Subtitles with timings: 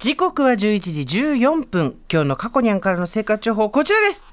[0.00, 0.56] 時刻は11
[1.04, 1.94] 時14分。
[2.10, 4.30] 今日の過去にゃんからの生活情報こちらです。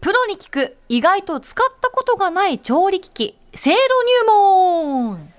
[0.00, 0.78] プロに聞く。
[0.88, 3.38] 意外と使ったことがない調理機器。
[3.54, 3.80] せいろ
[4.26, 5.32] 入門。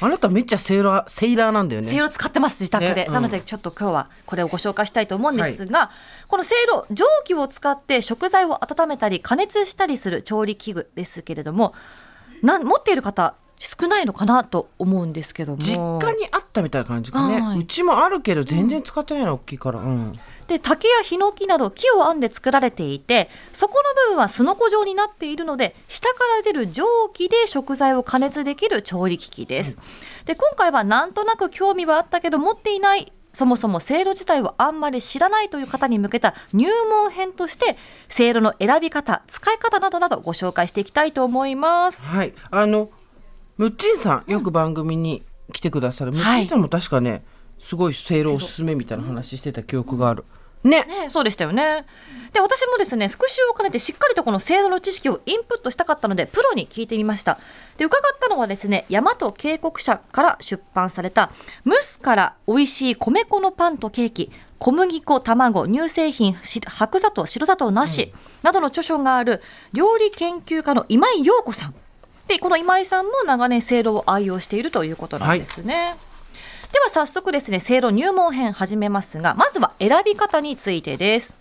[0.00, 1.86] あなためっちゃセーラーセイラーなんだよね。
[1.86, 3.14] せいろ使ってます自宅で、ねうん。
[3.14, 5.92] なのでちょっと今日はこれをご紹介したいと思うんですが、
[6.26, 11.74] このせいろ蒸気を使って食材を温めたり加熱したりする調理器具ですけれども
[12.42, 15.58] なん持っている方少ないのかなと思うんですけども。
[15.58, 17.60] 実家にあったみたいな感じかね、はい。
[17.60, 20.12] うちもあるけど全然使ってないの大きいから、うん。
[20.48, 29.78] で竹やヒノキなど木を編んで作られていてそこの部分はすのこ状になっているので下から出る蒸気で食材を加熱できる調理機器です。
[30.24, 37.76] で今回はなんとなく興味はあったけど持っていないそもそもせいろ自体をあんまり知らないという方に向けた入門編として
[38.08, 42.04] せいろの選び方使い方などなどご紹介していきたいと思います。
[42.04, 42.34] はい。
[42.50, 42.90] あの
[43.62, 47.22] ムッチンさんよく番組に来てくださる、ムッチンさんも確かね
[47.60, 50.24] すごいせいろおすすめみたいな話してた記憶がある。
[50.64, 50.82] ね。
[50.82, 51.86] ね、そうでしたよね。
[52.32, 57.38] で、私もですね、復習を兼ねてしっかりとこの制度の知識をインプットしたかったので、プロに聞いてみました。
[57.76, 61.30] で、伺ったのはですね、大和渓谷社から出版された、
[61.64, 69.40] 蒸すから美味しい米粉のパンとケーキ、小麦粉、卵、乳製品、し白砂糖、白砂糖なし、などの著書がある、
[69.72, 71.74] 料理研究家の今井陽子さん。
[72.32, 75.94] で、この今井さんも長年せいろを愛用しているということなんですね。
[76.72, 81.36] では早速ですね、せいろ入門編始めますが、まずは選び方についてです。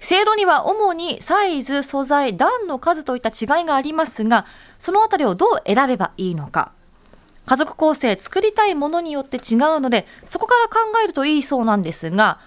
[0.00, 4.44] せいろには主にサイズ、素材、段の数といった違いがありますが、
[4.76, 6.72] そのあたりをどう選べばいいのか。
[7.46, 12.38] 家族構成、作りたいものによって違うので、そこから考えるといいそうなんですが、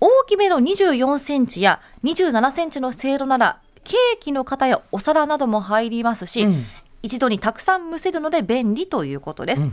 [0.00, 6.64] 大きめの24センチや27センチのせいろなら、ケーキの型やお皿なども入りますし、うん
[7.04, 9.66] 一度にたくさん蒸せるので便利ということです。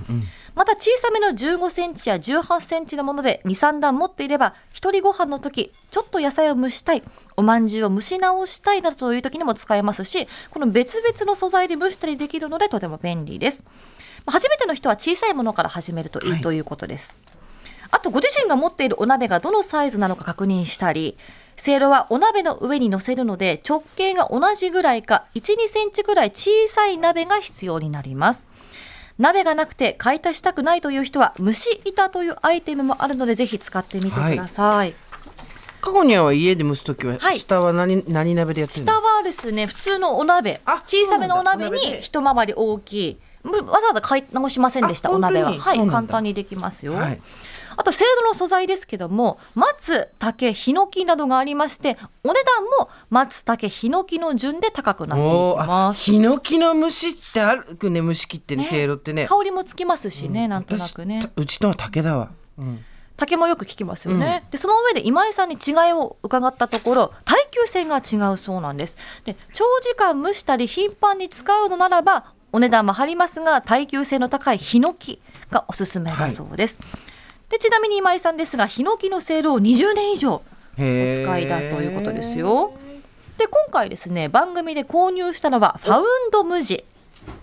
[0.53, 7.03] また小さめの15センチや18センチのもので2、3段持っていれば、一人ご飯の時、ちょっと野菜を蒸したい、
[7.37, 13.63] おまんじゅうを蒸し直したいなどという時にも使えますし、この別々の素材で蒸したりできるのでとても便利です。
[14.25, 17.15] まあ初めての人は小さいものから始めるといいということです。
[17.91, 21.17] あとご自身が持っているお鍋がどのサイズなのか確認したり、
[21.57, 28.45] せいろはお鍋の上に乗せるので直径が同じぐらいか1、2センチぐらい小さい鍋が必要になります。
[29.19, 34.95] 鍋がなくて買い足したくないという人は蒸し板というアイテムもあるのでぜひ使ってみてください。
[35.81, 37.39] 過去には家で蒸す時は、はい。
[37.39, 38.91] 下は何何鍋でやってるの？
[38.91, 40.61] 下はですね普通のお鍋。
[40.65, 43.17] あ小さめのお鍋に一回り大きい。
[43.43, 45.53] むわざわざ買い直しませんでしたあお鍋は。
[45.53, 47.21] はい簡単にできますよ、はい
[47.75, 56.03] あと、制度の素材ですけども、松、竹、ヒノキなどがありまして、お値段も松、竹、ヒノキの順で高くなっています。
[56.11, 58.67] ヒノキの蒸しってあるね蒸し器ってねね。
[58.69, 59.27] せいろってね。
[59.27, 61.31] 香りもつきますしね、なんとなくね。
[61.35, 62.83] うちのは竹だわ、うん、
[63.17, 68.97] 竹もよく聞きますよね、でその上で今井さんに違いを伺ったところ耐久性が違うそうなんです。
[69.25, 76.79] で長時間蒸したり頻繁に使うのならばお値段も張りますが耐久性の高いヒノキがおすすめだそうです、
[77.51, 80.41] でちなみに今井さんですがヒノキのせいろを20年以上お
[80.77, 82.73] 使いだということですよ。
[83.37, 86.85] で今回ですね番組で購入したのはファウンド無地。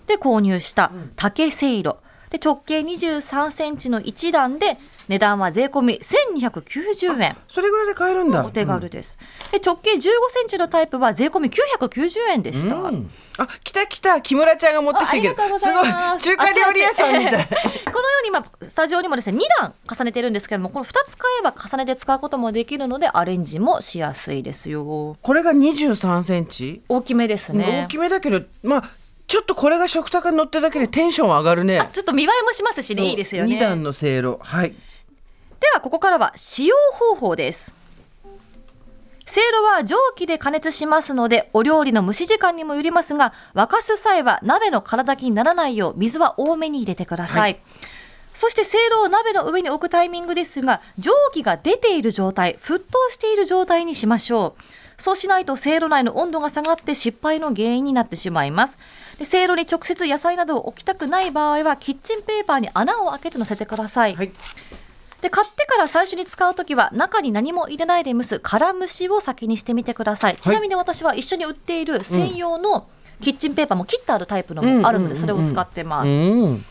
[0.07, 1.97] で購入した竹せいろ。
[2.31, 4.77] で直径23センチの1段で
[5.09, 7.35] 値段は税込み1290円。
[7.47, 8.45] それぐらいで買えるんだ。
[8.45, 9.17] お手軽です、
[9.51, 10.09] で直径15セ
[10.45, 13.09] ンチのタイプは税込み990円でした、うん。
[13.39, 14.21] あ来た来た。
[14.21, 15.59] 木村ちゃんが持ってきてくれる。
[15.59, 15.65] す。
[15.65, 15.87] すごい。
[15.87, 17.47] 中華料理屋さんみたい。
[17.91, 25.17] このように今スタジオにもですね2段重ねてるんですけどもこの2つ買えば重ねて使うこともできるのでアレンジもしやすいですよ。
[25.19, 27.85] これが23センチ、大きめですね。
[27.85, 28.89] 大きめだけどまあ
[29.25, 31.79] ちょっとこれが食卓に乗ってるだけでテンション上がるね。
[31.79, 33.03] あちょっと見栄えもしますしね。
[33.09, 33.57] いいですよね。
[33.57, 34.39] 2段のせいろ。
[34.43, 34.75] はい
[35.59, 37.75] ではここからは使用方法です。
[39.25, 47.59] せいろは蒸気で加熱しますのでお料理の蒸し時間にもよりますが沸かす際は鍋の空炊きにならないよう水は多めに入れてください、
[48.33, 54.63] そしてせいろを鍋の上に置くタイミングですが蒸気が出ている状態沸騰している状態にしましょう。
[54.97, 58.79] そうしないとせいろ内の温度が下がって失敗の原因になってしまいます。
[59.19, 64.31] でせいろに直接野菜などを置きたくない場合はキッチンペーパーに穴を開けて乗せてください、はい
[65.21, 72.87] で買ってから最初に使うときは中に何も入れないで蒸す空蒸しを先にしてみてください、ちなみに私は一緒に売っている専用の
[73.21, 76.11] キッチンペーパーも切ってあるタイプのもあるのでそれを使ってます、う
[76.53, 76.65] ん。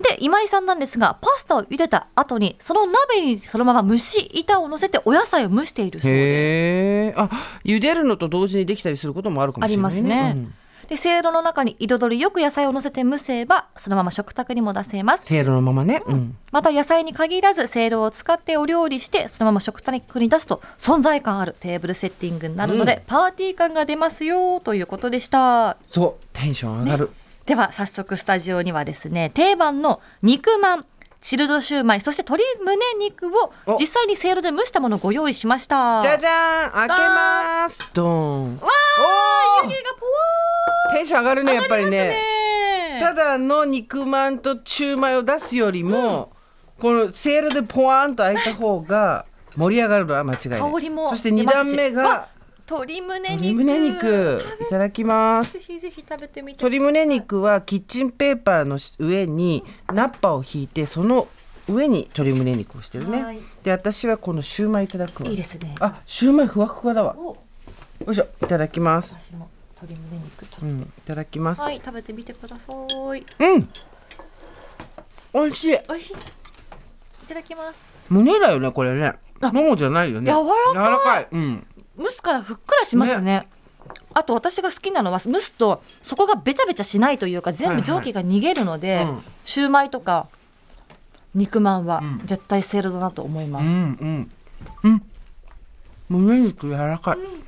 [0.00, 6.20] で今井さんなんですがパスタを茹でた後にその鍋にそのまま蒸し板を乗せてお野菜を蒸しているそうです。
[6.20, 7.30] へえあ
[7.64, 9.86] 茹でるのと同時にできたりすることもあるかもしれないね。
[9.86, 10.48] ありますね
[10.88, 15.26] で、せいろの中に彩りよく野菜を乗せて蒸せば、そのまま食卓にも出せます。
[15.26, 16.02] せいろのままね。
[16.06, 16.36] うん。
[16.52, 25.76] また野菜に限らず、せいろを使ってお料理して、そのまま食卓に出すと、存在感あるテーブルセッティングになるので、パーティー感が出ますよ、ということでした。
[25.86, 27.10] そう、テンション上がる。
[27.48, 30.84] では早速スタジオにはですね定番の肉まん
[31.22, 38.68] チルドシューマイそして鶏胸肉をお実際にせいろで蒸したものをご用意しましたじゃじゃーん開けますドーンわ
[39.62, 40.12] おーー湯気がぽわ
[40.92, 42.08] テンション上がるねやっぱりーね。
[42.08, 46.32] ねただの肉まんとシューマイを出すよりも、
[46.80, 49.24] このせいろでポワーンと開いた方が
[49.56, 50.60] 盛り上がるのは間違いない。
[50.60, 52.28] 香りもそして2段目が
[52.68, 55.54] 鶏胸鶏肉胸肉いただきます。
[55.54, 61.28] ぜひぜひ食べてみて鶏胸肉はキッチンペーパーの上にナッパを引いてその
[61.68, 63.40] 上に鶏胸肉をしてるね、はい。
[63.62, 65.28] で私はこのシューマイいただくわ。
[65.28, 65.74] いいですね。
[65.80, 67.14] あシューマイふわふわだわ。
[67.14, 67.36] よ
[68.06, 69.34] おいしょいただきます
[69.80, 72.72] 鶏胸肉と、うんいただきます、はい食べてみてくださ
[73.16, 73.24] い。
[73.38, 73.68] うん
[75.34, 75.78] 美味しい。
[75.88, 76.12] 美味しい。
[76.12, 76.16] い
[77.28, 77.84] ただきます。
[78.08, 79.12] 胸だよねこれね。
[79.40, 80.26] あももじゃないよね。
[80.26, 80.74] 柔らかい。
[80.74, 81.28] 柔らかい。
[81.30, 81.66] うん。
[81.98, 83.46] 蒸すからふっくらしますね。
[84.14, 89.22] あと私が好きなのは蒸すとそこがべちゃべちゃしないというか全部蒸気が逃げるので、うん。
[89.44, 90.28] シューマイとか
[91.34, 92.22] 肉まんはん。
[92.24, 94.30] 絶対セールだなと思います、うんうん。
[94.84, 95.02] うん。
[96.08, 97.47] 胸肉柔らかい、ほかほか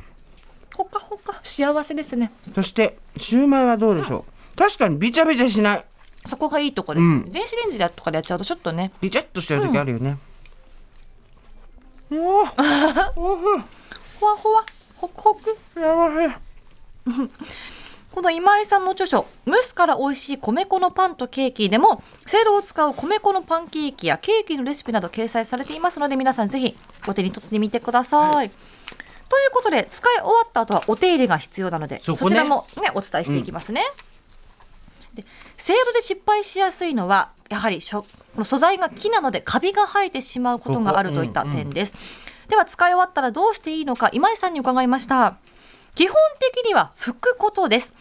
[1.43, 2.33] 幸せですね。
[2.55, 5.85] そしてシューマイはどうでしょう、確かにビチャビチャしない。
[6.27, 7.29] そこがいいとこです、うん。
[7.31, 8.93] 電子レンジでとかでやっちゃうとちょっとね。
[9.01, 10.19] ビチャッとしてる時あるよね、
[12.11, 12.55] う わ
[13.17, 13.59] おふ
[14.21, 14.65] ほわほわ。
[14.97, 16.37] ホクホクやばい。
[18.13, 26.77] この今井さんの著書「蒸すから美味しい米粉のパンとケーキ」でもせいろを使う米粉のパンケーキやケーキのレシピなど掲載されていますので皆さんぜひ
[27.07, 28.51] お手に取ってみてください。
[29.31, 33.83] ということで使い終わった後はお手入れが必要なのでそ,、ねちらも、ね、お伝えしていきますね。
[35.15, 35.25] で
[35.57, 41.95] せいろで失敗しやすいのはやはりしょこの素材が木なのでカビが生えてしまうことがあるといった点です。
[42.49, 45.37] では使い終わったらどうしていいのか今井さんに伺いました。
[45.95, 47.95] 基本的には拭くことです。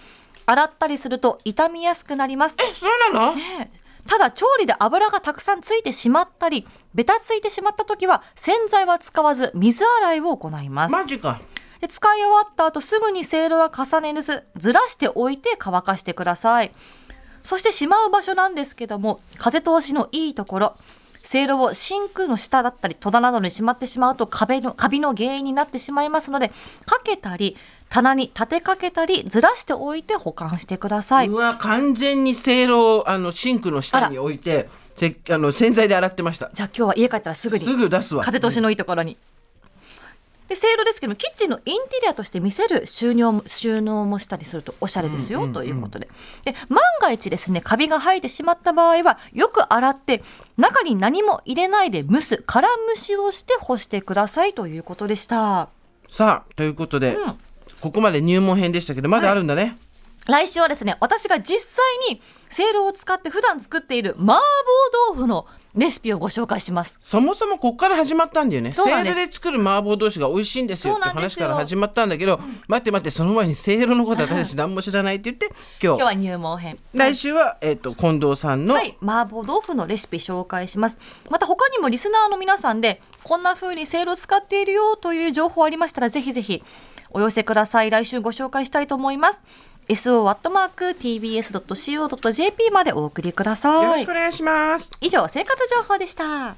[0.48, 2.58] 洗ったりすると傷みやすくなります。
[2.76, 3.36] そうなの？
[3.36, 3.79] ねえ
[4.10, 6.66] ただ調理で油がたくさんついてしまったり、
[6.96, 10.92] ベタついてしまった時は洗剤は使わず水洗いを行います。
[10.92, 11.40] マジか
[11.80, 16.74] で使い終わった後すぐにせいろは重ねずずらしておいて乾かしてください
[17.42, 20.76] そしてしまう場所なんですけども風通しのいいところ
[21.16, 26.50] せいろをシンクの下だったり戸棚などにしまってしまうと壁のカビの原因になってしまいますので
[26.86, 27.56] かけたり
[27.90, 31.28] 棚に立てかけたりずらしておいて保管してください。
[31.28, 36.50] うわ完全にせいろをあのシンクの下に置いてせあの洗剤で洗ってました。
[36.54, 37.66] じゃあ今日は家帰ったらすぐに。
[37.66, 38.24] すぐ出すわ。
[38.24, 39.18] 風通しのいいところに。
[40.48, 46.10] でせいろですけどもキッチンのインテリアとして見せる収納も収納もしたりするとおしゃれですよ、ということで。
[46.44, 50.24] で万が一ですねカビが生えてしまった場合はよく洗って
[50.58, 55.70] 中に何も入れないで蒸す空蒸しをして干してくださいということでした。
[56.10, 57.40] さあということで、うん
[57.81, 59.78] ここまで入門編でしたけどまだあるんだね、
[60.28, 64.42] 来週はですね私が実際にせいろを使って普段作っている麻婆
[65.10, 65.46] 豆腐の
[65.76, 66.98] レシピをご紹介します。
[67.00, 68.72] そもそもここから始まったんだよね。
[68.72, 76.80] せいろそうなんで作る麻婆豆腐が美味しいんですよって話から始まったんだけど、待って待って、その前にせいろのこと私たち 何も知らないって言って、今日、今日は入門編。
[76.94, 80.98] 来週は、えっ、と、近藤さんの、はい、麻婆豆腐のレシピ紹介します。
[81.30, 86.64] また他にもリスナーの皆さんで、こんな風にせいろ使っているよという情報ありましたら、ぜひぜひ
[87.11, 87.92] お寄せください。
[87.92, 89.42] 来週ご紹介したいと思います。
[89.89, 90.71] so.tbs.co.jp
[92.71, 94.13] までお送りくだよさいろしくお。
[94.13, 94.92] 願いします。
[95.01, 96.56] 以上、生活情報でした。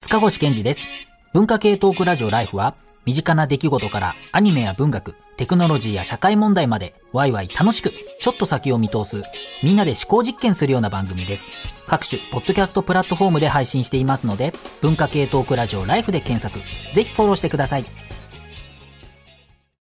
[0.00, 0.88] 塚越健二です。
[1.32, 9.22] 文化系トークラジオライフは、身近な出来事からアニメや文学、テクノロジーや社会問題まで、ワイワイ楽しく、ちょっと先を見通す、
[9.62, 11.50] みんなで思考実験するような番組です。
[11.86, 16.58] 各種、ポッドキャストプラットフォームで配信していますので、文化系トークラジオライフで検索、
[16.94, 17.84] ぜひフォローしてください。